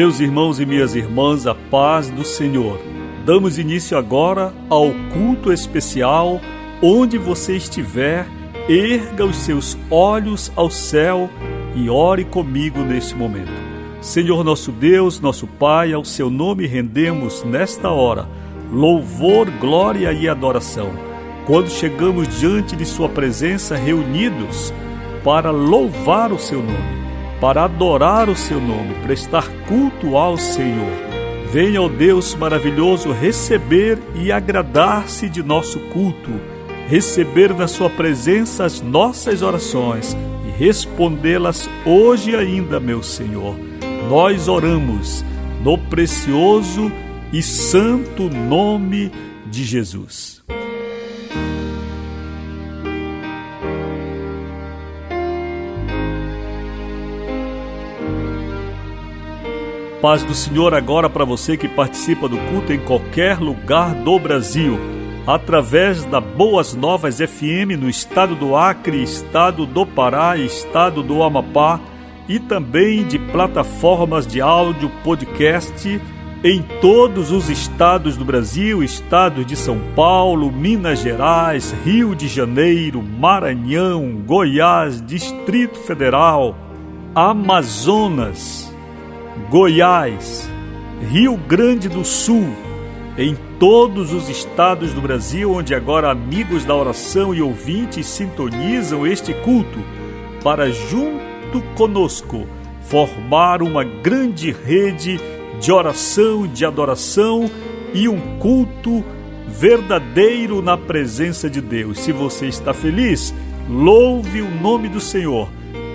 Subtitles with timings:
[0.00, 2.80] Meus irmãos e minhas irmãs, a paz do Senhor.
[3.26, 6.40] Damos início agora ao culto especial.
[6.82, 8.26] Onde você estiver,
[8.66, 11.28] erga os seus olhos ao céu
[11.76, 13.52] e ore comigo neste momento.
[14.00, 18.26] Senhor nosso Deus, nosso Pai, ao seu nome rendemos nesta hora
[18.72, 20.88] louvor, glória e adoração.
[21.44, 24.72] Quando chegamos diante de Sua presença reunidos
[25.22, 26.99] para louvar o seu nome
[27.40, 30.92] para adorar o seu nome, prestar culto ao Senhor.
[31.50, 36.30] Venha, ó Deus maravilhoso, receber e agradar-se de nosso culto,
[36.86, 43.56] receber na Sua presença as nossas orações e respondê-las hoje ainda, meu Senhor.
[44.08, 45.24] Nós oramos
[45.64, 46.92] no precioso
[47.32, 49.10] e santo nome
[49.46, 50.42] de Jesus.
[60.00, 64.78] Paz do Senhor agora para você que participa do culto em qualquer lugar do Brasil,
[65.26, 71.78] através da Boas Novas FM no estado do Acre, estado do Pará, estado do Amapá
[72.26, 76.00] e também de plataformas de áudio podcast
[76.42, 83.02] em todos os estados do Brasil, estados de São Paulo, Minas Gerais, Rio de Janeiro,
[83.02, 86.56] Maranhão, Goiás, Distrito Federal,
[87.14, 88.69] Amazonas,
[89.50, 90.48] Goiás,
[91.10, 92.54] Rio Grande do Sul,
[93.18, 99.34] em todos os estados do Brasil onde agora amigos da oração e ouvintes sintonizam este
[99.34, 99.80] culto
[100.44, 102.46] para junto conosco
[102.82, 105.18] formar uma grande rede
[105.60, 107.50] de oração, de adoração
[107.92, 109.04] e um culto
[109.48, 111.98] verdadeiro na presença de Deus.
[111.98, 113.34] Se você está feliz,
[113.68, 115.48] louve o nome do Senhor,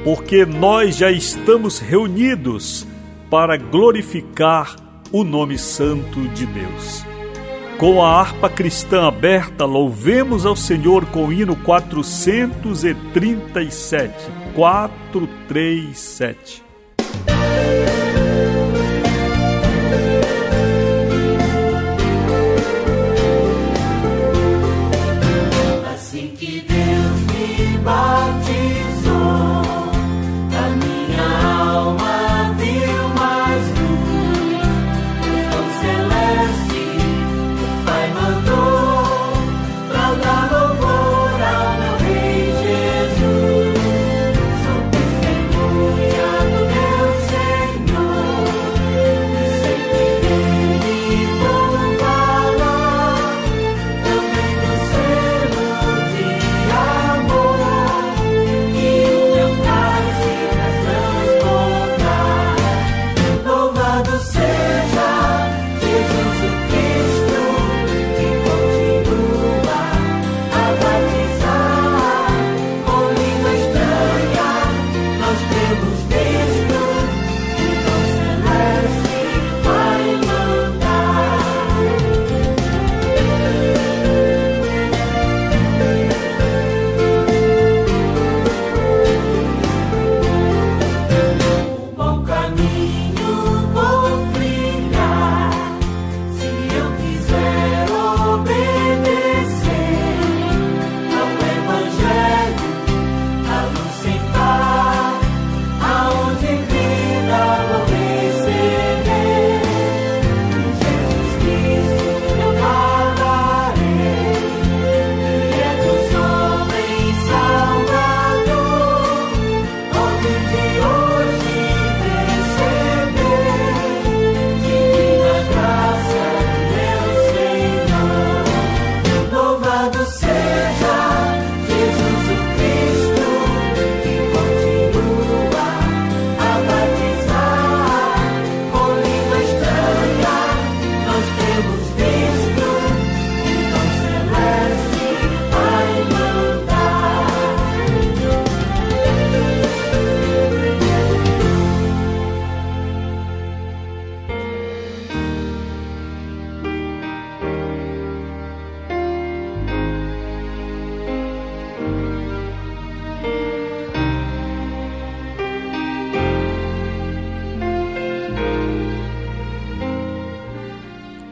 [0.03, 2.85] porque nós já estamos reunidos
[3.29, 4.75] para glorificar
[5.11, 7.03] o nome santo de Deus.
[7.77, 14.31] Com a harpa cristã aberta, louvemos ao Senhor com o hino 437.
[14.53, 16.64] 437.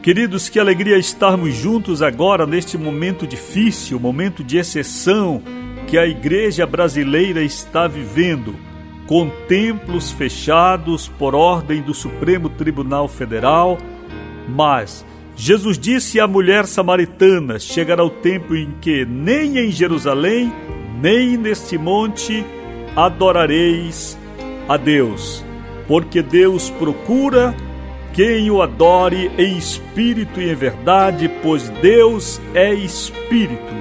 [0.04, 5.42] Queridos, que alegria estarmos juntos agora neste momento difícil, momento de exceção
[5.86, 8.54] que a igreja brasileira está vivendo,
[9.06, 13.78] com templos fechados por ordem do Supremo Tribunal Federal.
[14.46, 20.52] Mas Jesus disse à mulher samaritana: chegará o tempo em que nem em Jerusalém,
[21.00, 22.44] nem neste monte
[22.94, 24.18] adorareis
[24.68, 25.42] a Deus,
[25.88, 27.56] porque Deus procura
[28.14, 33.74] quem o adore em espírito e em verdade, pois Deus é espírito.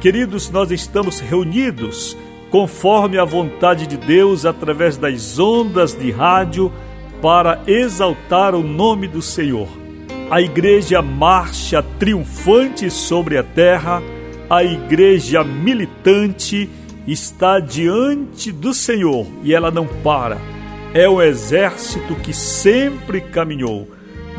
[0.00, 2.16] Queridos, nós estamos reunidos
[2.50, 6.72] conforme a vontade de Deus através das ondas de rádio
[7.22, 9.68] para exaltar o nome do Senhor.
[10.28, 14.02] A igreja marcha triunfante sobre a terra,
[14.50, 16.68] a igreja militante
[17.06, 20.57] está diante do Senhor e ela não para
[20.94, 23.88] é o exército que sempre caminhou.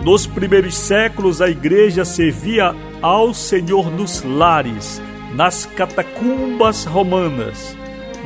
[0.03, 5.01] Nos primeiros séculos, a igreja servia ao Senhor nos lares,
[5.35, 7.75] nas catacumbas romanas,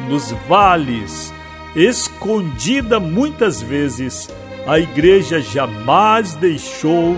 [0.08, 1.34] nos vales,
[1.76, 4.30] escondida muitas vezes,
[4.68, 7.18] a igreja jamais deixou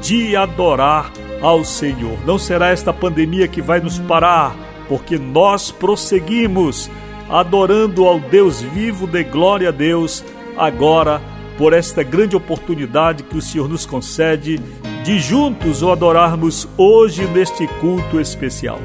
[0.00, 1.12] de adorar
[1.42, 2.18] ao Senhor.
[2.24, 4.56] Não será esta pandemia que vai nos parar,
[4.88, 6.88] porque nós prosseguimos
[7.28, 10.24] adorando ao Deus vivo, de glória a Deus
[10.56, 11.20] agora
[11.58, 14.58] por esta grande oportunidade que o Senhor nos concede
[15.04, 18.78] de juntos o adorarmos hoje neste culto especial.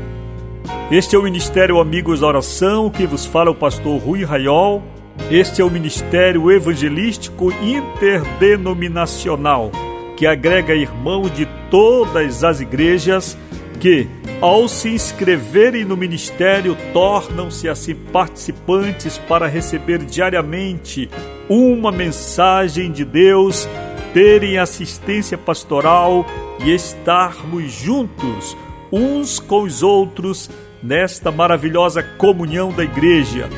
[0.89, 4.81] Este é o Ministério Amigos da Oração, que vos fala o pastor Rui Raiol.
[5.29, 9.71] Este é o Ministério Evangelístico Interdenominacional,
[10.15, 13.37] que agrega irmãos de todas as igrejas
[13.79, 14.07] que,
[14.39, 21.09] ao se inscreverem no ministério, tornam-se assim participantes para receber diariamente
[21.53, 23.67] uma mensagem de Deus,
[24.13, 26.25] terem assistência pastoral
[26.63, 28.55] e estarmos juntos
[28.89, 30.49] uns com os outros
[30.81, 33.49] nesta maravilhosa comunhão da igreja,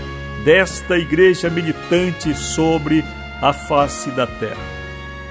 [0.44, 3.06] desta igreja militante sobre
[3.40, 4.74] a face da terra.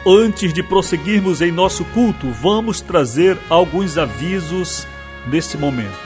[0.07, 4.87] Antes de prosseguirmos em nosso culto, vamos trazer alguns avisos
[5.27, 5.99] nesse momento.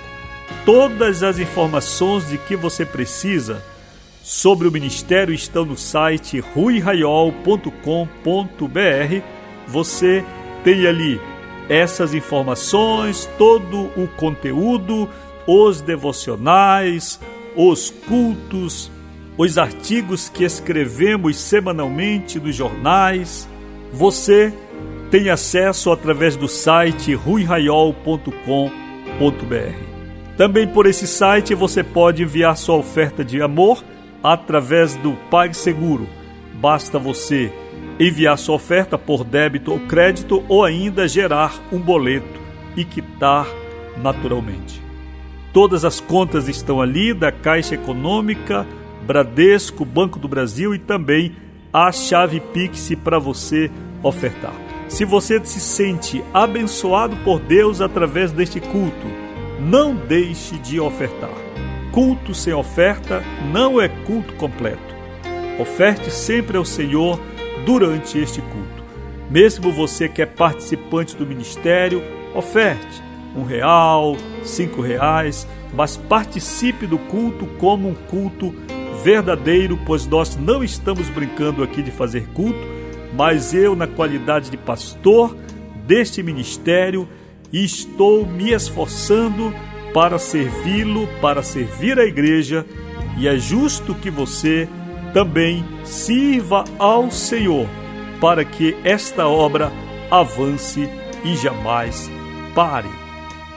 [0.66, 3.64] Todas as informações de que você precisa
[4.22, 9.22] sobre o ministério estão no site ruiraiol.com.br.
[9.68, 10.24] Você
[10.62, 11.18] tem ali
[11.68, 15.08] essas informações, todo o conteúdo,
[15.46, 17.20] os devocionais,
[17.56, 18.90] os cultos,
[19.36, 23.48] os artigos que escrevemos semanalmente nos jornais.
[23.92, 24.52] Você
[25.10, 28.32] tem acesso através do site ruiraiol.com.br.
[30.36, 33.84] Também por esse site você pode enviar sua oferta de amor
[34.22, 36.08] através do PagSeguro.
[36.54, 37.52] Basta você
[37.98, 42.40] enviar sua oferta por débito ou crédito ou ainda gerar um boleto
[42.76, 43.46] e quitar
[43.96, 44.82] naturalmente.
[45.52, 48.66] Todas as contas estão ali da Caixa Econômica,
[49.06, 51.36] Bradesco, Banco do Brasil e também
[51.72, 53.70] a chave Pix para você
[54.02, 54.54] ofertar.
[54.88, 59.06] Se você se sente abençoado por Deus através deste culto,
[59.60, 61.30] não deixe de ofertar.
[61.92, 63.22] Culto sem oferta
[63.52, 64.94] não é culto completo.
[65.58, 67.20] Oferte sempre ao Senhor
[67.64, 68.82] durante este culto.
[69.30, 72.02] Mesmo você que é participante do ministério,
[72.34, 73.02] oferte
[73.36, 78.54] um real, cinco reais, mas participe do culto como um culto
[79.02, 82.60] verdadeiro, pois nós não estamos brincando aqui de fazer culto,
[83.14, 85.36] mas eu, na qualidade de pastor
[85.86, 87.08] deste ministério,
[87.52, 89.52] estou me esforçando
[89.92, 92.64] para servi-lo, para servir a igreja,
[93.18, 94.68] e é justo que você
[95.12, 97.66] também sirva ao Senhor,
[98.20, 99.72] para que esta obra
[100.10, 100.88] avance
[101.24, 102.10] e jamais
[102.54, 102.88] pare.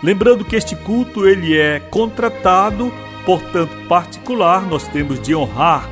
[0.04, 2.92] Lembrando que este culto ele é contratado,
[3.26, 5.90] portanto particular, nós temos de honrar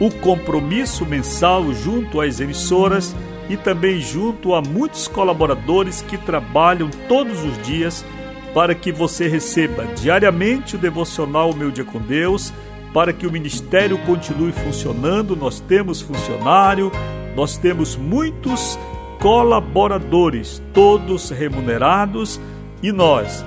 [0.00, 3.16] o compromisso mensal junto às emissoras
[3.48, 8.04] e também junto a muitos colaboradores que trabalham todos os dias
[8.52, 12.52] para que você receba diariamente o devocional Meu Dia com Deus
[12.96, 15.36] para que o ministério continue funcionando.
[15.36, 16.90] Nós temos funcionário,
[17.36, 18.78] nós temos muitos
[19.20, 22.40] colaboradores, todos remunerados,
[22.82, 23.44] e nós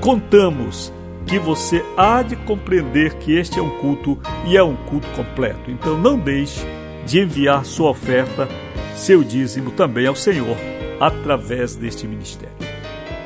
[0.00, 0.92] contamos
[1.26, 5.72] que você há de compreender que este é um culto e é um culto completo.
[5.72, 6.64] Então não deixe
[7.04, 8.48] de enviar sua oferta,
[8.94, 10.56] seu dízimo também ao Senhor
[11.00, 12.54] através deste ministério.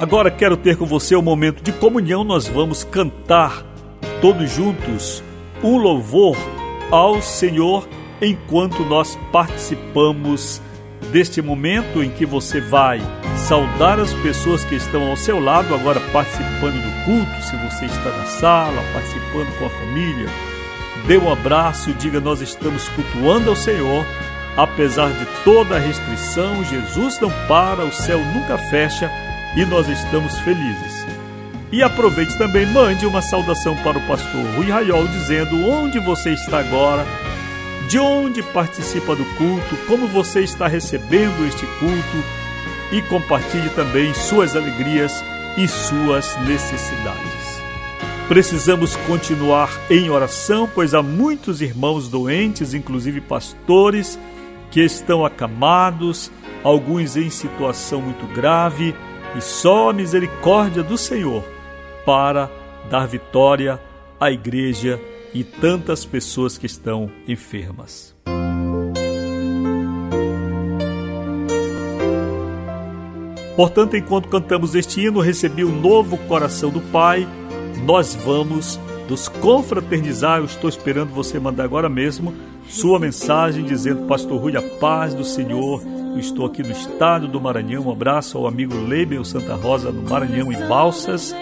[0.00, 3.62] Agora quero ter com você um momento de comunhão, nós vamos cantar
[4.22, 5.22] todos juntos
[5.62, 6.36] um louvor
[6.90, 7.88] ao Senhor
[8.20, 10.60] enquanto nós participamos
[11.12, 13.00] deste momento em que você vai
[13.36, 18.10] saudar as pessoas que estão ao seu lado, agora participando do culto, se você está
[18.10, 20.28] na sala, participando com a família.
[21.06, 24.04] Dê um abraço diga: Nós estamos cultuando ao Senhor.
[24.56, 29.08] Apesar de toda a restrição, Jesus não para, o céu nunca fecha
[29.56, 30.97] e nós estamos felizes.
[31.70, 36.60] E aproveite também, mande uma saudação para o pastor Rui Raiol, dizendo onde você está
[36.60, 37.06] agora?
[37.90, 42.24] De onde participa do culto, como você está recebendo este culto?
[42.90, 45.22] E compartilhe também suas alegrias
[45.58, 47.58] e suas necessidades.
[48.28, 54.18] Precisamos continuar em oração, pois há muitos irmãos doentes, inclusive pastores,
[54.70, 56.30] que estão acamados,
[56.64, 58.94] alguns em situação muito grave,
[59.36, 61.44] e só a misericórdia do Senhor
[62.08, 62.50] para
[62.88, 63.78] dar vitória
[64.18, 64.98] à igreja
[65.34, 68.16] e tantas pessoas que estão enfermas.
[73.54, 77.28] Portanto, enquanto cantamos este hino, recebi o novo coração do Pai,
[77.84, 80.38] nós vamos nos confraternizar.
[80.38, 82.32] Eu estou esperando você mandar agora mesmo
[82.70, 85.82] sua mensagem dizendo: Pastor Rui, a paz do Senhor.
[86.14, 87.82] Eu estou aqui no estado do Maranhão.
[87.82, 91.34] Um abraço ao amigo Leibel Santa Rosa, no Maranhão, em Balsas.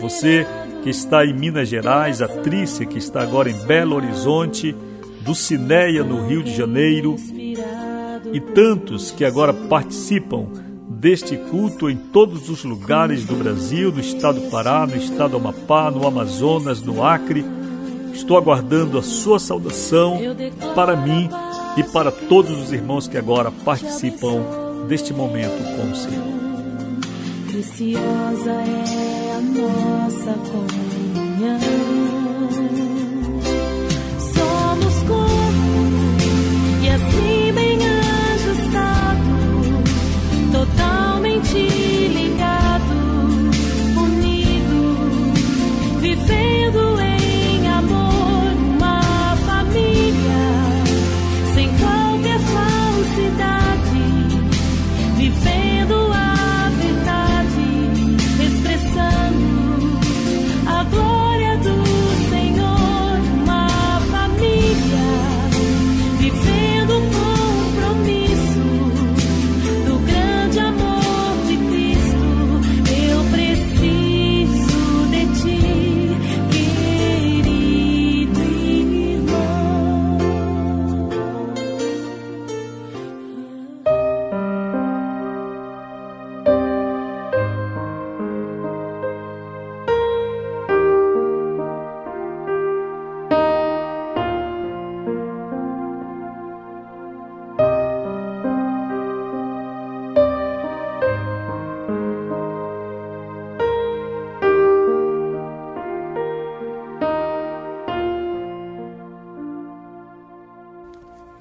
[0.00, 0.46] Você
[0.82, 4.74] que está em Minas Gerais, a Trícia, que está agora em Belo Horizonte,
[5.20, 7.16] do Cineia, no Rio de Janeiro,
[8.32, 10.46] e tantos que agora participam
[10.88, 15.36] deste culto em todos os lugares do Brasil, no estado do Pará, no estado do
[15.36, 17.44] Amapá, no Amazonas, no Acre.
[18.12, 20.18] Estou aguardando a sua saudação
[20.74, 21.28] para mim
[21.76, 24.42] e para todos os irmãos que agora participam
[24.88, 26.45] deste momento com o Senhor.
[27.56, 32.05] Preciosa é a nossa comunhão.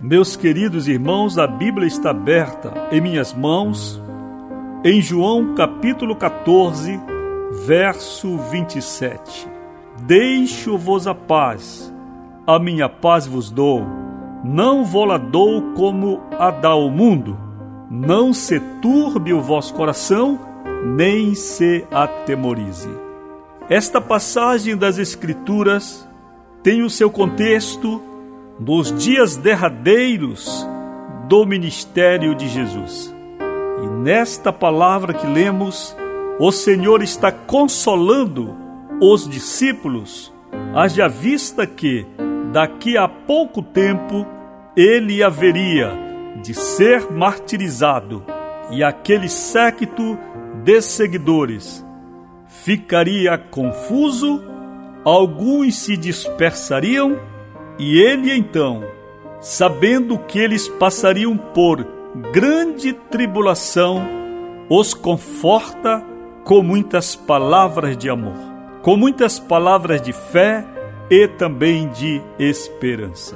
[0.08, 4.00] Meus queridos irmãos, a Bíblia está aberta em minhas mãos,
[4.84, 7.02] em João capítulo 14,
[7.66, 9.50] verso 27.
[10.02, 11.92] Deixo-vos a paz,
[12.46, 13.84] a minha paz vos dou,
[14.44, 17.36] não vou-la dou como a dá o mundo.
[17.90, 20.40] Não se turbe o vosso coração,
[20.86, 22.92] nem se atemorize.
[23.68, 26.08] Esta passagem das Escrituras
[26.62, 28.14] tem o seu contexto
[28.60, 30.66] nos dias derradeiros
[31.28, 33.14] do ministério de Jesus.
[33.84, 35.96] E nesta palavra que lemos,
[36.40, 38.56] o Senhor está consolando
[39.02, 40.34] os discípulos,
[40.74, 42.06] haja vista que,
[42.52, 44.26] daqui a pouco tempo,
[44.76, 45.92] ele haveria
[46.42, 48.24] de ser martirizado
[48.72, 50.18] e aquele séquito
[50.64, 51.86] de seguidores
[52.48, 54.42] ficaria confuso,
[55.04, 57.18] alguns se dispersariam
[57.78, 58.84] e ele então,
[59.42, 61.86] sabendo que eles passariam por
[62.32, 64.02] grande tribulação,
[64.70, 66.04] os conforta
[66.44, 68.38] com muitas palavras de amor,
[68.82, 70.66] com muitas palavras de fé
[71.10, 73.36] e também de esperança.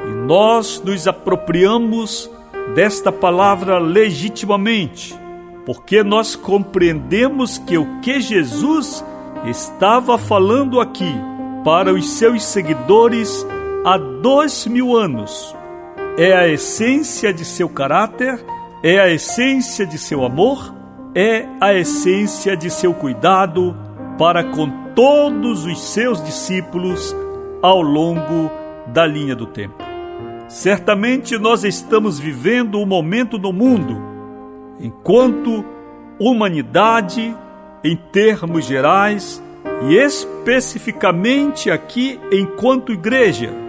[0.00, 2.30] E nós nos apropriamos
[2.74, 5.18] desta palavra legitimamente,
[5.66, 9.04] porque nós compreendemos que o que Jesus
[9.46, 11.12] estava falando aqui
[11.64, 13.46] para os seus seguidores
[13.84, 15.54] há dois mil anos.
[16.16, 18.42] É a essência de seu caráter,
[18.82, 20.74] é a essência de seu amor,
[21.14, 23.76] é a essência de seu cuidado
[24.18, 27.14] para com todos os seus discípulos
[27.60, 28.50] ao longo
[28.86, 29.82] da linha do tempo.
[30.48, 34.00] Certamente nós estamos vivendo um momento no mundo
[34.80, 35.64] enquanto
[36.18, 37.34] humanidade,
[37.82, 39.42] em termos gerais,
[39.88, 43.63] e especificamente aqui enquanto igreja,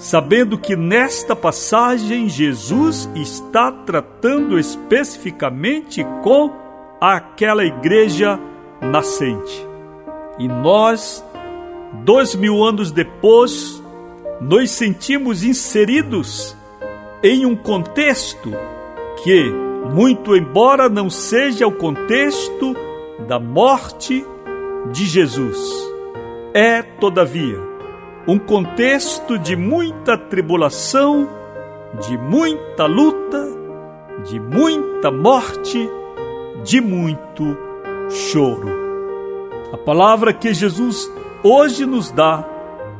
[0.00, 6.50] sabendo que nesta passagem Jesus está tratando especificamente com
[6.98, 8.40] aquela igreja
[8.80, 9.68] nascente.
[10.38, 11.22] E nós,
[12.02, 13.82] dois mil anos depois,
[14.40, 16.56] nos sentimos inseridos
[17.22, 18.50] em um contexto
[19.22, 19.52] que,
[19.94, 22.74] muito embora não seja o contexto
[23.28, 24.24] da morte
[24.90, 25.58] de Jesus,
[26.54, 27.69] é, todavia,
[28.26, 31.28] um contexto de muita tribulação,
[32.06, 33.48] de muita luta,
[34.24, 35.88] de muita morte,
[36.64, 37.56] de muito
[38.10, 38.68] choro.
[39.72, 41.10] A palavra que Jesus
[41.42, 42.44] hoje nos dá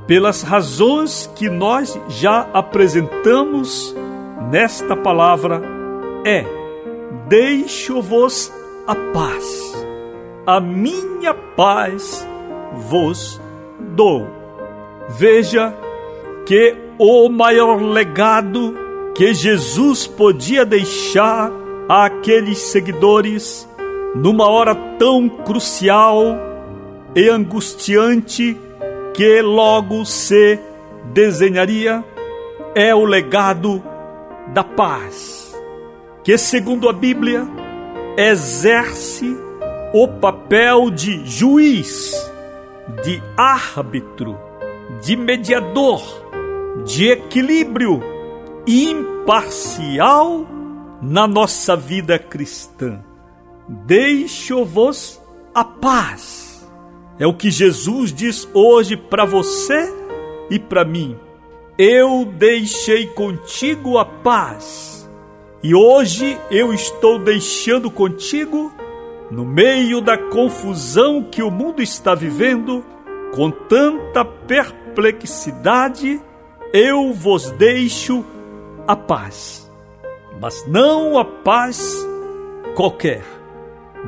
[0.07, 3.95] pelas razões que nós já apresentamos
[4.51, 5.63] nesta palavra,
[6.25, 6.45] é:
[7.29, 8.53] Deixo-vos
[8.87, 9.87] a paz,
[10.47, 12.27] a minha paz
[12.89, 13.41] vos
[13.95, 14.40] dou.
[15.19, 15.75] Veja
[16.47, 18.75] que o maior legado
[19.15, 21.51] que Jesus podia deixar
[21.89, 23.69] àqueles seguidores
[24.15, 26.23] numa hora tão crucial
[27.15, 28.57] e angustiante
[29.15, 30.59] que logo se
[31.13, 32.05] desenharia
[32.75, 33.83] é o legado
[34.55, 35.55] da paz,
[36.23, 37.47] que, segundo a Bíblia,
[38.17, 39.37] exerce
[39.93, 42.15] o papel de juiz,
[43.03, 44.39] de árbitro,
[45.03, 46.03] de mediador,
[46.85, 48.01] de equilíbrio
[48.67, 50.47] imparcial
[51.01, 53.03] na nossa vida cristã.
[53.69, 55.21] Deixo-vos
[55.55, 56.51] a paz
[57.21, 59.93] é o que Jesus diz hoje para você
[60.49, 61.19] e para mim.
[61.77, 65.07] Eu deixei contigo a paz.
[65.63, 68.73] E hoje eu estou deixando contigo,
[69.31, 72.83] no meio da confusão que o mundo está vivendo,
[73.35, 76.21] com tanta perplexidade,
[76.73, 78.25] eu vos deixo
[78.87, 79.71] a paz.
[80.41, 81.97] Mas não a paz
[82.75, 83.23] qualquer,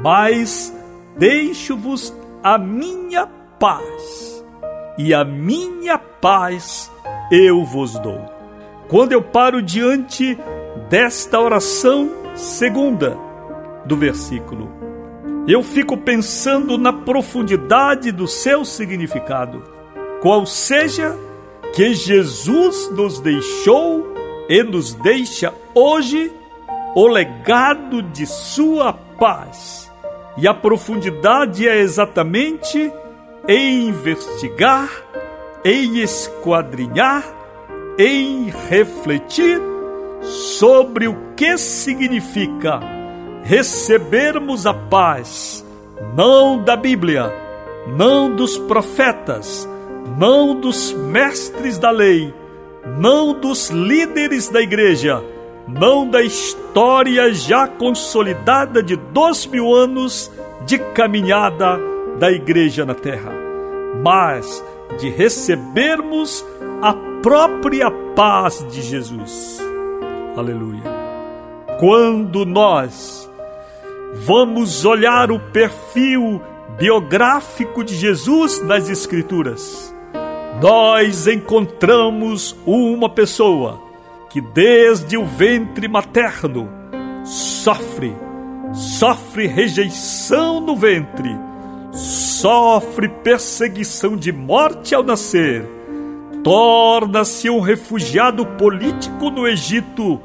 [0.03, 0.75] mas
[1.17, 3.27] deixo-vos a minha
[3.59, 4.45] paz,
[4.99, 6.91] e a minha paz
[7.31, 8.21] eu vos dou.
[8.89, 10.39] Quando eu paro diante
[10.89, 13.17] desta oração segunda
[13.85, 14.82] do versículo,
[15.47, 19.63] eu fico pensando na profundidade do seu significado,
[20.21, 21.17] qual seja
[21.75, 24.15] que Jesus nos deixou
[24.49, 26.33] e nos deixa hoje
[26.95, 29.91] o legado de sua paz.
[30.37, 32.93] E a profundidade é exatamente
[33.49, 34.89] em investigar,
[35.65, 37.25] em esquadrinhar,
[37.99, 39.61] em refletir
[40.23, 43.02] sobre o que significa
[43.43, 45.65] recebermos a paz,
[46.15, 47.33] não da Bíblia,
[47.97, 49.69] não dos profetas,
[50.19, 52.33] não dos mestres da lei,
[52.99, 55.23] não dos líderes da igreja,
[55.67, 60.31] não da história já consolidada de dois mil anos
[60.65, 61.79] de caminhada
[62.19, 63.33] da igreja na terra,
[64.03, 64.65] mas
[64.99, 66.45] de recebermos
[66.81, 69.61] a própria paz de Jesus.
[70.37, 70.83] Aleluia.
[71.79, 73.31] Quando nós
[74.13, 76.41] vamos olhar o perfil
[76.79, 79.95] biográfico de Jesus nas Escrituras,
[80.61, 83.81] nós encontramos uma pessoa
[84.31, 86.69] que desde o ventre materno
[87.25, 88.15] sofre,
[88.73, 91.31] sofre rejeição no ventre,
[91.93, 95.67] sofre perseguição de morte ao nascer,
[96.43, 100.21] torna-se um refugiado político no Egito,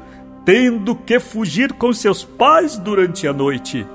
[0.48, 3.86] tendo que fugir com seus pais durante a noite.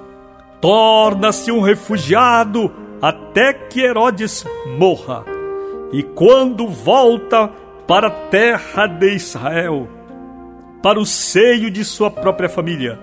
[0.61, 4.45] Torna-se um refugiado até que Herodes
[4.77, 5.25] morra.
[5.91, 7.49] E quando volta
[7.87, 9.89] para a terra de Israel,
[10.83, 12.99] para o seio de sua própria família,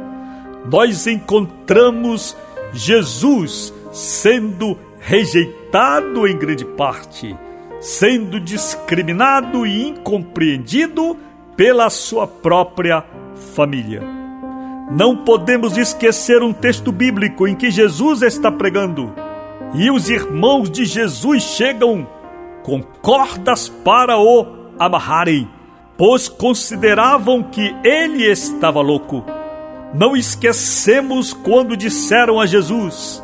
[0.70, 2.36] nós encontramos
[2.72, 7.36] Jesus sendo rejeitado em grande parte,
[7.80, 11.16] sendo discriminado e incompreendido
[11.60, 13.04] pela sua própria
[13.54, 14.02] família.
[14.90, 19.12] Não podemos esquecer um texto bíblico em que Jesus está pregando
[19.74, 22.08] e os irmãos de Jesus chegam
[22.62, 24.46] com cordas para o
[24.78, 25.46] amarrarem,
[25.98, 29.22] pois consideravam que ele estava louco.
[29.92, 33.22] Não esquecemos quando disseram a Jesus: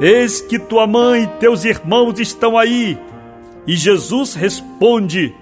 [0.00, 2.96] Eis que tua mãe e teus irmãos estão aí.
[3.66, 5.34] E Jesus responde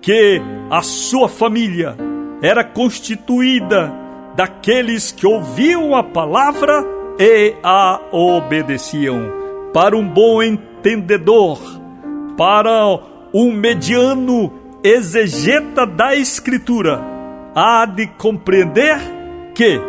[0.00, 1.96] que a sua família
[2.42, 3.92] era constituída
[4.36, 6.84] daqueles que ouviam a palavra
[7.18, 9.32] e a obedeciam.
[9.72, 11.58] Para um bom entendedor,
[12.36, 12.70] para
[13.34, 17.00] um mediano exegeta da Escritura,
[17.54, 18.98] há de compreender
[19.54, 19.80] que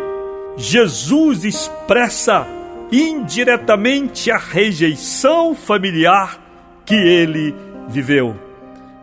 [0.56, 2.46] Jesus expressa
[2.90, 6.38] indiretamente a rejeição familiar
[6.84, 7.54] que ele
[7.88, 8.49] viveu.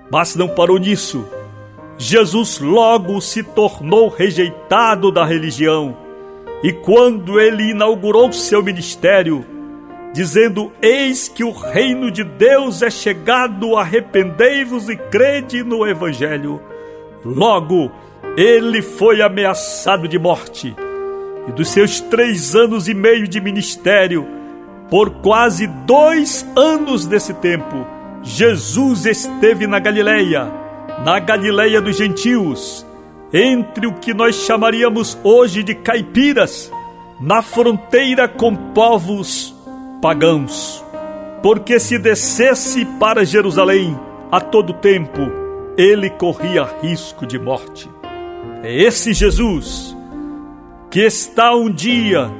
[0.10, 1.26] Mas não parou nisso.
[1.98, 5.98] Jesus logo se tornou rejeitado da religião.
[6.64, 9.46] E quando ele inaugurou seu ministério,
[10.14, 16.62] dizendo: Eis que o reino de Deus é chegado, arrependei-vos e crede no Evangelho.
[17.24, 17.92] Logo,
[18.36, 20.76] ele foi ameaçado de morte.
[21.48, 24.28] E dos seus três anos e meio de ministério,
[24.90, 27.86] por quase dois anos desse tempo,
[28.24, 30.68] Jesus esteve na Galileia
[31.04, 32.86] na Galileia dos gentios,
[33.32, 36.72] entre o que nós chamaríamos hoje de caipiras,
[37.20, 39.56] na fronteira com povos
[40.02, 40.84] pagãos.
[41.42, 43.98] Porque se descesse para Jerusalém
[44.32, 45.22] a todo tempo,
[45.78, 47.90] ele corria risco de morte.
[48.64, 49.96] É esse Jesus
[50.90, 52.32] que está um dia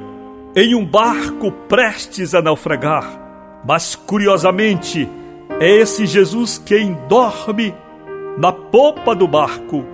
[0.56, 3.06] em um barco prestes a naufragar,
[3.64, 5.08] mas curiosamente
[5.60, 7.74] é esse Jesus quem dorme
[8.36, 9.84] na popa do barco.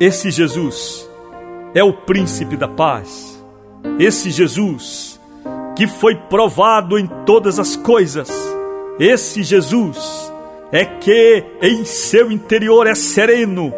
[0.00, 1.08] Esse Jesus
[1.74, 3.42] é o príncipe da paz.
[4.00, 5.20] Esse Jesus
[5.76, 8.28] que foi provado em todas as coisas.
[8.98, 10.32] Esse Jesus
[10.72, 13.72] é que em seu interior é sereno,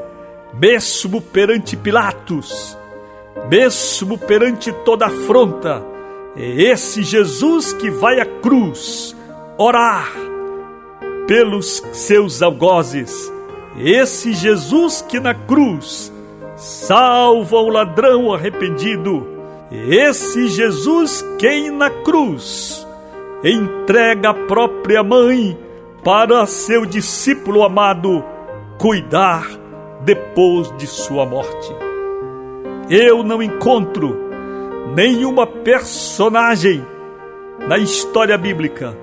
[0.55, 2.79] mesmo perante Pilatos,
[3.51, 5.85] mesmo perante toda afronta.
[6.35, 9.15] É esse Jesus que vai à cruz
[9.59, 10.09] orar
[11.29, 13.31] pelos seus algozes
[13.81, 16.13] esse Jesus que na cruz
[16.57, 19.25] salva o ladrão arrependido,
[19.71, 22.87] esse Jesus quem na cruz
[23.45, 25.57] entrega a própria mãe
[26.03, 28.25] para seu discípulo amado
[28.79, 29.47] cuidar
[30.05, 31.73] depois de sua morte.
[32.91, 34.17] Eu não encontro
[34.97, 36.85] nenhuma personagem
[37.69, 38.97] na história bíblica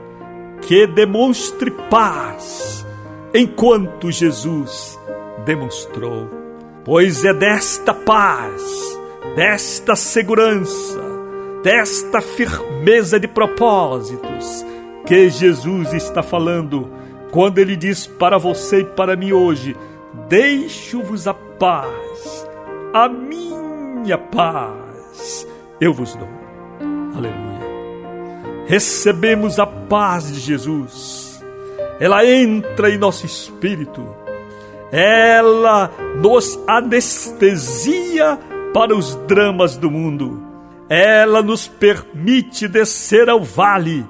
[0.65, 2.85] que demonstre paz
[3.33, 4.99] enquanto Jesus
[5.45, 6.27] demonstrou.
[6.83, 8.99] Pois é desta paz,
[9.35, 11.01] desta segurança,
[11.63, 14.65] desta firmeza de propósitos
[15.05, 16.89] que Jesus está falando
[17.31, 19.75] quando ele diz para você e para mim hoje:
[20.27, 22.47] Deixo-vos a paz,
[22.93, 25.47] a minha paz
[25.79, 26.29] eu vos dou.
[27.15, 27.54] Aleluia.
[28.67, 31.25] Recebemos a paz de Jesus
[31.99, 34.05] ela entra em nosso espírito,
[34.91, 35.89] ela
[36.21, 38.37] nos anestesia
[38.73, 40.41] para os dramas do mundo,
[40.89, 44.05] ela nos permite descer ao vale,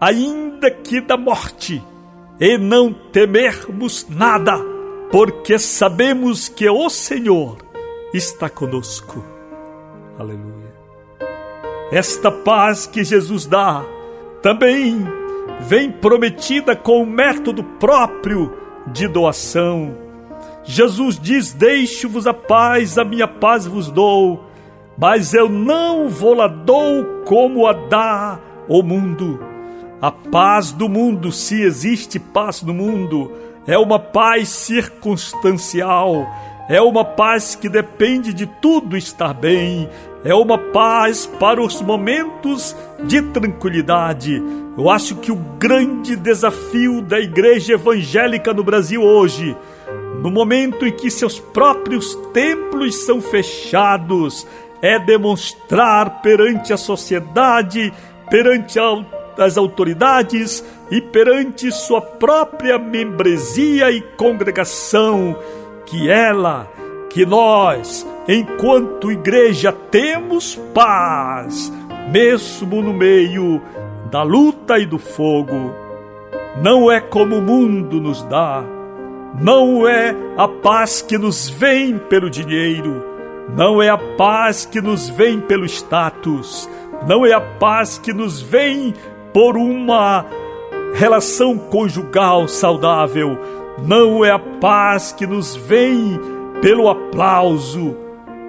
[0.00, 1.82] ainda que da morte,
[2.40, 4.58] e não temermos nada,
[5.12, 7.58] porque sabemos que o Senhor
[8.12, 9.24] está conosco.
[10.18, 10.59] Aleluia.
[11.92, 13.84] Esta paz que Jesus dá
[14.42, 15.06] também
[15.60, 18.54] vem prometida com um método próprio
[18.86, 19.96] de doação.
[20.64, 24.44] Jesus diz: Deixo-vos a paz, a minha paz vos dou,
[24.96, 29.40] mas eu não vou lá dou como a dá o mundo.
[30.00, 33.32] A paz do mundo, se existe paz no mundo,
[33.66, 36.26] é uma paz circunstancial,
[36.68, 39.88] é uma paz que depende de tudo estar bem,
[40.24, 44.42] é uma paz para os momentos de tranquilidade.
[44.76, 49.56] Eu acho que o grande desafio da igreja evangélica no Brasil hoje,
[50.22, 54.46] no momento em que seus próprios templos são fechados,
[54.82, 57.92] é demonstrar perante a sociedade,
[58.30, 58.78] perante
[59.38, 65.36] as autoridades e perante sua própria membresia e congregação
[65.86, 66.70] que ela,
[67.10, 71.72] que nós, enquanto igreja temos paz,
[72.12, 73.60] mesmo no meio
[74.10, 75.74] da luta e do fogo.
[76.62, 78.62] Não é como o mundo nos dá,
[79.40, 83.04] não é a paz que nos vem pelo dinheiro,
[83.56, 86.68] não é a paz que nos vem pelo status,
[87.08, 88.94] não é a paz que nos vem
[89.32, 90.24] por uma
[90.94, 93.38] relação conjugal saudável.
[93.84, 96.20] Não é a paz que nos vem
[96.60, 97.96] pelo aplauso,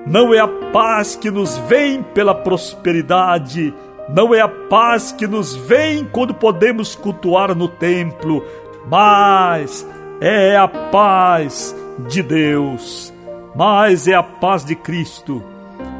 [0.05, 3.73] não é a paz que nos vem pela prosperidade,
[4.09, 8.43] não é a paz que nos vem quando podemos cultuar no templo,
[8.87, 9.87] mas
[10.19, 11.75] é a paz
[12.09, 13.13] de Deus,
[13.55, 15.43] mas é a paz de Cristo,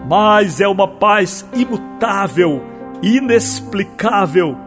[0.08, 2.62] mas é uma paz imutável,
[3.02, 4.58] inexplicável,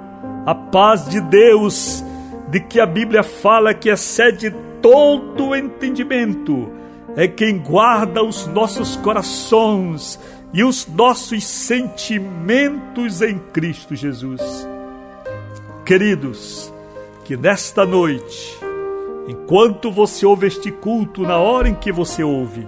[0.47, 2.05] a paz de Deus,
[2.49, 6.71] de que a Bíblia fala que excede todo entendimento,
[7.17, 10.19] é quem guarda os nossos corações
[10.53, 14.69] e os nossos sentimentos em Cristo Jesus.
[15.85, 16.73] Queridos,
[17.25, 18.59] que nesta noite,
[19.29, 22.67] enquanto você ouve este culto, na hora em que você ouve,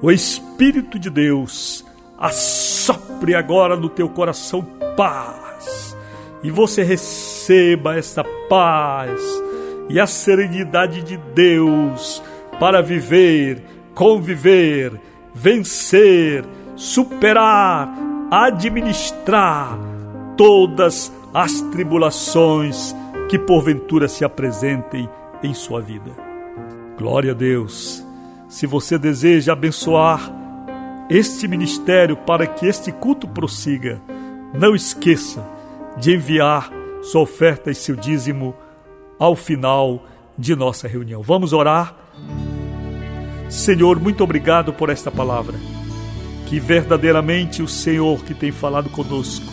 [0.00, 1.84] o Espírito de Deus
[2.18, 4.62] assopre agora no teu coração
[4.96, 5.96] paz
[6.42, 9.20] e você receba essa paz
[9.88, 12.22] e a serenidade de Deus
[12.58, 13.62] para viver,
[13.96, 15.00] conviver,
[15.34, 16.44] vencer
[16.76, 17.88] superar,
[18.30, 19.78] administrar
[20.36, 22.94] todas as tribulações
[23.30, 25.08] que porventura se apresentem
[25.42, 26.10] em sua vida.
[26.98, 28.04] Glória a Deus.
[28.48, 30.30] Se você deseja abençoar
[31.08, 34.00] este ministério para que este culto prossiga,
[34.52, 35.42] não esqueça
[35.96, 36.70] de enviar
[37.02, 38.54] sua oferta e seu dízimo
[39.18, 40.04] ao final
[40.36, 41.22] de nossa reunião.
[41.22, 41.96] Vamos orar.
[43.48, 45.56] Senhor, muito obrigado por esta palavra
[46.46, 49.52] que verdadeiramente o Senhor que tem falado conosco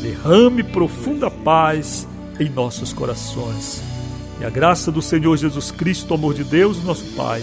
[0.00, 2.06] derrame profunda paz
[2.38, 3.82] em nossos corações.
[4.40, 7.42] E a graça do Senhor Jesus Cristo, o amor de Deus, nosso Pai,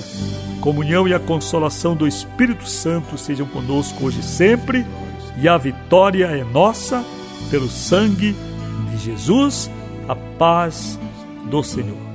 [0.62, 4.86] comunhão e a consolação do Espírito Santo sejam conosco hoje e sempre,
[5.38, 7.03] e a vitória é nossa
[7.51, 8.34] pelo sangue
[8.91, 9.69] de Jesus,
[10.08, 10.97] a paz
[11.49, 12.14] do Senhor.